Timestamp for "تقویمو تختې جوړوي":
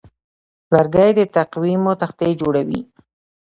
1.35-2.81